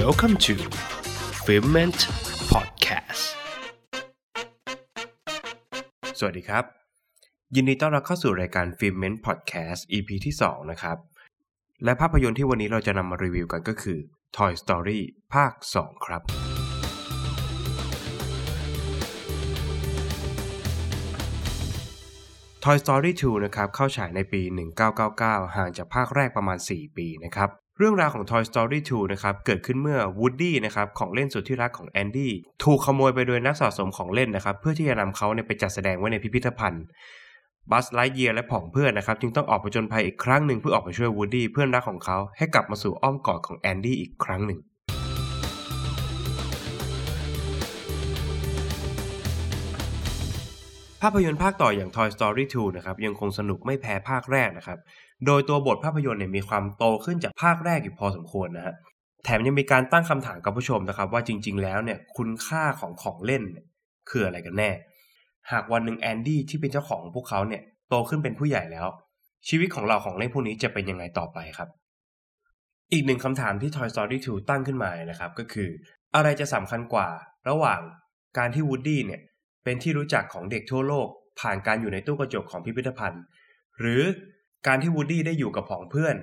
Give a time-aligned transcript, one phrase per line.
[0.00, 0.54] Welcome to
[1.44, 2.00] f i l m e n t
[2.52, 3.24] Podcast
[6.18, 6.64] สวัสดีครับ
[7.54, 10.98] ยินดีต้อนรับเข้าสู่รายการ f i l m e n t Podcast EP ที่ 2 นะครับ
[11.84, 13.98] และภาพยนตร์ที่วันนี้เราจะนำมารีวิวกันก็คือ
[14.36, 15.00] Toy Story
[15.34, 15.52] ภาค
[15.82, 16.22] 2 ครับ
[22.64, 24.42] Toy Story 2นะครับเข้าฉายในปี
[24.98, 32.32] 1999 ห่างจากภาคแรกประมาณ 4 ปีนะครับ เรื่องราวของ Toy Story 2 นะครับ เกิดขึ้นเมื่อ Woody นะครับของเล่นสุดที่รักของแอนดี้
[32.64, 36.84] ถูกขโมยไปโดยนักสะสมของเล่นนะครับ เพื่อที่จะนำเขาเนี่ยไปจัดแสดงไว้ในพิพิธภัณฑ์
[37.70, 44.60] Buzz Lightyear และผองเพื่อนนะครับ จึงต้องออกไปผจญภัยอีกครั้งหนึ่งเพื่อออกไปช่วย Woody เพื่อนรักของเขาให้กลับมาสู่อ้อมกอดของแอนดี้อีกครั้งหนึ่ง
[51.02, 54.78] ภาพยนตร์ภาคต่ออย่าง Toy Story 2 นะครับยังคงสนุกไม่แพ้ภาคแรกนะครับ
[55.26, 58.74] โดยตัวบทภาพยนตร์เนี่ยมีความโตขึ้นจากภาคแรกอยู่พอสมควรนะฮะ
[59.24, 63.42] แถมยังมีการตั้งคำถามกับผู้ชมนะครับ ว่าจริง ๆ แล้วเนี่ยคุณค่าของของเล่น
[64.10, 64.70] คืออะไรกันแน่
[65.52, 68.86] หากวันหนึ่งแอนดี้ที่เป็นเจ้าของพวกเขาเนี่ยโตขึ้นเป็นผู้ใหญ่แล้ว
[69.48, 71.68] ชีวิตของเราของเล่นพวกนี้จะเป็นยังไงต่อไปครับ
[72.92, 75.68] อีกหนึ่งคำถามที่ Toy Story 2 ตั้งขึ้นมานะครับ ก็คือ
[76.14, 77.08] อะไรจะสำคัญกว่า
[77.48, 77.80] ระหว่าง
[78.38, 79.20] การที่ Woody เนี่ย
[79.64, 81.08] เป็นที่รู้จักของเด็กทั่วโลก
[81.40, 83.22] ผ่านการอยู่ในตู้กระจกของพิพิธภัณฑ์
[83.80, 84.02] หรือ
[84.66, 86.16] การที่ Woody ได้อยู่กับผองเพื่อน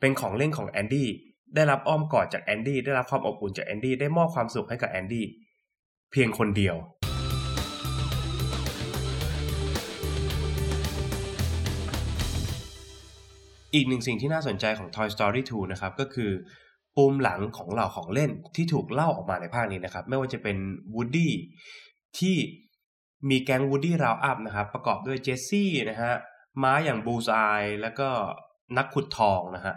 [0.00, 1.08] เป็นของเล่นของแอนดี้
[1.54, 5.24] ได้รับอ้อมกอดจากแอนดี้ได้รับความอบอุ่นจากแอนดี้ได้มอบความสุขให้กับแอนดี้
[6.12, 6.76] เพียงคนเดียว
[13.74, 16.30] อีกหนึ่งสิ่งที่น่าสนใจของ Toy Story 2 นะครับ ก็คือ
[16.96, 20.56] ปูมหลังของเหล่าของเล่นที่ถูกเล่าออกมาในภาคนี้นะครับ ไม่ว่าจะเป็น
[20.94, 21.28] Woody
[22.18, 22.36] ที่
[23.30, 26.14] มีแก๊ง Woody Roundup นะครับ ประกอบด้วยเจสซี่นะฮะ
[26.62, 28.08] ม้าอย่าง Bullseye แล้วก็
[28.76, 29.74] นักขุดทองนะฮะ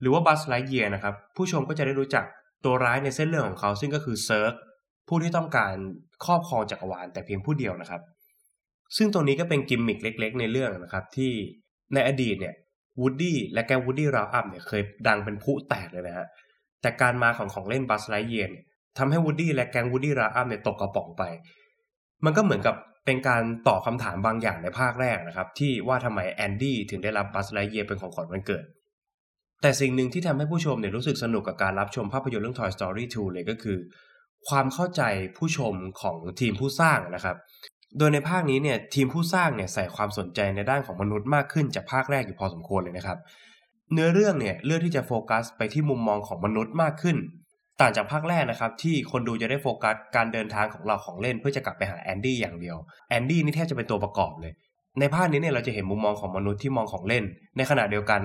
[0.00, 2.24] หรือว่า Buzz Lightyear นะครับผู้ชมก็จะได้รู้จัก
[2.64, 4.54] ตัวร้ายในเส้นเรื่องของเขา ซึ่งก็คือ Zurg
[5.08, 5.74] ผู้ที่ต้องการ
[6.24, 8.00] ครอบครองจักรวาลแต่เพียงผู้เดียวนะครับ
[8.96, 11.32] ซึ่งตรงนี้ก็เป็นกิมมิคเล็ก ๆ ในเรื่องนะครับที่
[11.94, 12.54] ในอดีตเนี่ย
[13.00, 16.26] Woody และแก๊ง Woody Roundup เนี่ยเคยดังเป็นพลุแตกเลยนะฮะ
[16.82, 18.50] แต่การมาของของเล่น Buzz Lightyear
[18.98, 21.22] ทำให้ Woody และแก๊ง Woody Roundup เนี่ยตกกระป๋องไป
[22.24, 28.64] มันก็เหมือนกับ เป็นการตอบคำถามบางอย่างในภาคแรกนะครับ ที่ว่าทำไมแอนดี้ถึงได้รับ Buzz Lightyear เป็นของขวัญวันเกิด
[29.62, 33.76] แต่สิ่งหนึ่งที่ทำให้ผู้ชมเนี่ยรู้สึกสนุกกับการรับชมภาพยนตร์เรื่อง Toy Story 2 เลยก็คือ
[34.48, 35.02] ความเข้าใจ
[35.38, 37.36] ผู้ชมของทีมผู้สร้างนะครับ
[37.98, 43.18] โดยในภาคนี้เนี่ยทีมผู้สร้างเนี่ยใส่ความสนใจในด้านของมนุษย์มากขึ้นจากภาคแรกอยู่พอสมควรเลยนะครับ
[43.92, 47.16] เนื้อเรื่องเนี่ยเลือกที่จะโฟกัสไปที่มุมมองของมนุษย์มากขึ้น
[47.80, 52.76] ต่างจากภาคแรกนะครับ ที่คนดูจะได้โฟกัสการเดินทางของเราของเล่นเพื่อจะกลับไปหาแอนดี้อย่างเดียว
[53.08, 54.52] แอนดี้นี่แทบจะเป็นตัวประกอบเลย
[55.00, 57.24] ในภาคนี้เนี่ยเราจะเห็นมุมมองของมนุษย์ที่มองของเล่น
[57.56, 58.20] ในขณะเดียวกัน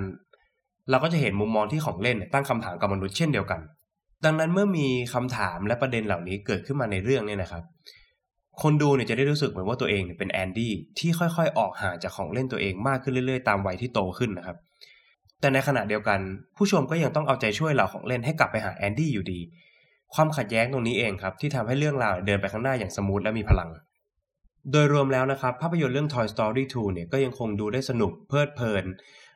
[0.90, 3.62] เราก็จะเห็นมุมมองที่ของเล่นตั้งคำถามกับมนุษย์เช่นเดียวกัน
[4.25, 7.64] ดังนั้นเมื่อมีคำถามและประเด็นเหล่านี้เกิดขึ้นมาในเรื่องเนี่ยนะครับ
[8.62, 14.58] คนดูเนี่ยจะได้รู้สึกเหมือนว่าตัวเองเป็นแอนดี้ที่ค่อยๆ ออกห่างจากของเล่นตัวเองมากขึ้นเรื่อยๆ ตามวัยที่โตขึ้นนะครับ
[15.41, 16.19] แต่ในขณะเดียวกัน
[16.57, 19.39] ผู้ชมก็ยังต้องเอาใจช่วยเหล่าของเล่นให้กลับไปหาแอนดี้อยู่ดี
[20.13, 23.69] ความขัดแย้งตรงนี้เองครับ ที่ทำให้เรื่องราวเดินไปข้างหน้าอย่างสมูทและมีพลัง
[24.71, 28.85] โดยรวมแล้วนะครับ ภาพยนตร์เรื่อง Toy Story 2 เนี่ยก็ยังคงดูได้สนุกเพลิดเพลิน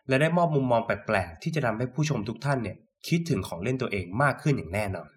[0.07, 5.09] และได้มอบมุมมองแปลกๆที่จะทำให้ผู้ชมทุกท่านเนี่ยคิดถึงของเล่นตัวเองมากขึ้นอย่างแน่นอน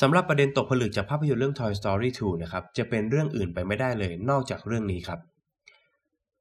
[0.00, 5.18] สำหรับประเด็นตกผลึกจากภาพยนตร์เรื่อง Toy Story 2 นะครับ จะเป็นเรื่องอื่นไปไม่ได้เลยนอกจากเรื่องนี้ครับ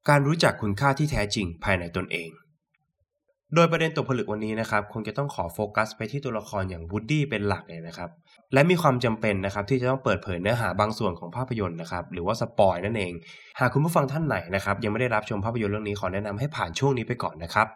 [0.09, 2.29] การรู้จักคุณค่าที่แท้จริงภายในตนเอง
[3.55, 8.09] โดยประเด็นตกผลึกวันนี้นะครับ คงจะต้องขอโฟกัสไปที่ตัวละครอย่างวูดดี้เป็นหลักเลยนะครับ
[8.53, 13.13] และมีความจำเป็นนะครับที่จะต้องเปิดเผยเนื้อหาบางส่วนของภาพยนตร์นะครับ หรือว่าสปอยนั่นเอง
[13.59, 17.67] หากคุณผู้ฟังท่านไหนนะครับยังไม่ได้รับชมภาพยนตร์เรื่องนี้ขอแนะนำให้ผ่านช่วงนี้ไปก่อนนะครับ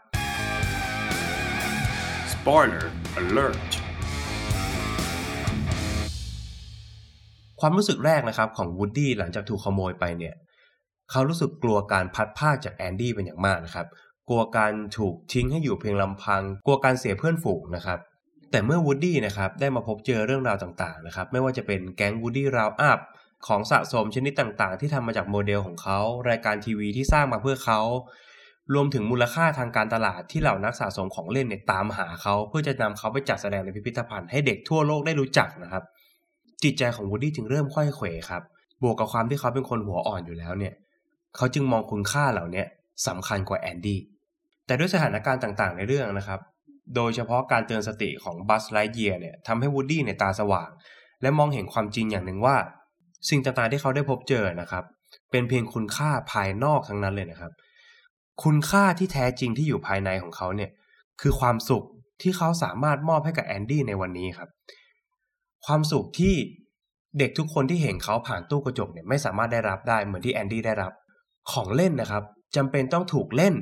[2.33, 2.85] Spoiler
[3.21, 3.78] Alert
[7.59, 10.35] ความรู้สึกแรกนะครับของ Woody หลังจากถูกขโมยไปเนี่ย
[11.11, 13.87] เขารู้สึกกลัวการพลัดพรากจากแอนดี้เป็นอย่างมากนะครับ
[14.29, 17.99] กลัวการถูกทิ้งให้อยู่เพียงลำพัง กลัวการเสียเพื่อนฝูงนะครับ
[18.51, 22.99] แต่เมื่อ Woody นะครับได้มาพบเจอเรื่องราวต่างๆนะครับ ไม่ว่าจะเป็นแก๊ง Woody Roundup
[23.47, 25.99] ของสะสมชนิดต่างๆ ที่ทำมาจากโมเดลของเขา
[26.29, 27.79] รายการทีวีที่สร้างมาเพื่อเขา
[28.73, 35.83] รวมถึงมูลค่าทางการตลาดที่เหล่านักสะสมของเล่นเนี่ยตามหาเขา เพื่อจะนำเขาไปจัดแสดงในพิพิธภัณฑ์ให้เด็กทั่วโลกได้รู้จักนะครับ
[36.63, 38.41] จิตใจของวูดดี้จึงเริ่มค่อยเขวครับ
[38.83, 40.73] บวกกับความที่เขาเป็นคนหัวอ่อนอยู่แล้วเนี่ย
[41.35, 42.63] เขาจึงมองคุณค่าเหล่านี้
[43.07, 43.99] สำคัญกว่าแอนดี้
[44.65, 46.39] แต่ด้วยสถานการณ์ต่างๆ ในเรื่องนะครับ
[46.95, 50.69] โดยเฉพาะการเตือนสติของบัซ ไลท์เยียร์เนี่ยทำให้วูดดี้เนี่ยตาสว่าง
[51.21, 52.55] และมองเห็นความจริงอย่างหนึ่งว่า
[53.29, 54.83] สิ่งต่างๆที่เขาได้พบเจอนะครับ
[55.31, 57.51] เป็นเพียงคุณค่าภายนอกทั้งนั้นเลยนะครับ
[58.43, 60.69] คุณค่าที่แท้จริงที่อยู่ภายในของเขาเนี่ย
[61.21, 61.83] คือความสุข
[62.21, 64.49] ที่เขาสามารถมอบให้กับแอนดี้ในวันนี้ครับ
[65.65, 66.33] ความสุขที่
[67.19, 70.93] เด็กทุกคนที่เห็นเขาผ่านตู้กระจกเนี่ยไม่สามารถได้รับได้เหมือนที่แอนดี้ได้รับ
[71.51, 72.23] ของเล่นนะครับ
[72.55, 73.53] จำเป็นต้องถูกเล่น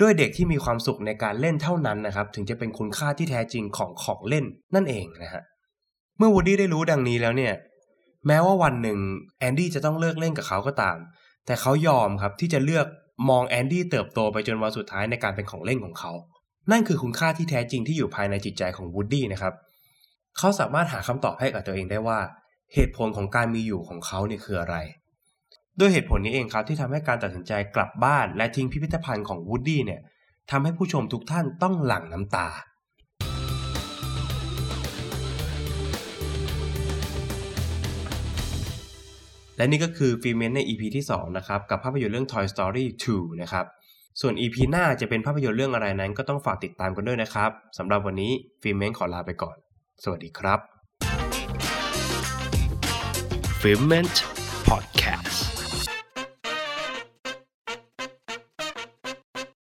[0.00, 4.44] ด้วยเด็กที่มีความสุขในการเล่นเท่านั้นนะครับ ถึงจะเป็นคุณค่าที่แท้จริงของของเล่น
[4.74, 5.42] นั่นเองนะฮะ
[6.18, 7.54] เมื่อวูดดี้ได้รู้ดังนี้แล้วเนี่ย
[8.26, 8.98] แม้ว่าวันหนึ่ง
[9.38, 10.96] แอนดี้จะต้องเลิกเล่นกับเขาก็ตาม
[11.46, 12.86] แต่เขายอมครับที่จะเลือก
[13.28, 16.12] มองแอนดี้เติบโตไปจนวันสุดท้ายในการเป็นของเล่นของเขา
[16.70, 19.54] นั่นคือคุณค่าที่แท้จริงที่อยู่ภายในจิตใจของวูดดี้นะครับ
[20.38, 22.18] เขาสามารถหาคำตอบให้กับตัวเองได้ว่า
[22.74, 24.76] เหตุผลของการมีอยู่ของเขาเนี่ยคืออะไร
[25.78, 30.00] ด้วยเหตุผลนี้เองครับที่ทำให้การตัดสินใจกลับบ้านและทิ้งพิพิธภัณฑ์ของวูดดี้เนี่ย
[30.50, 32.48] ทำให้ผู้ชมทุกท่านต้องหลั่งน้ำตา
[39.56, 43.66] และนี่ก็คือฟิเมนใน EP ที่ 2 นะครับ กับภาพยนตร์เรื่อง Toy Story 2 นะครับ
[44.20, 48.32] ส่วน EP หน้าจะเป็นภาพยนตร์เรื่องอะไรนั้นก็ต้องฝากติดตามกันด้วยนะครับสำหรับวันนี้
[48.62, 49.56] ฟิเมนขอลาไปก่อน
[50.04, 50.60] สวัสดีครับ
[53.60, 54.16] f i l m e n t
[54.68, 55.15] Podcast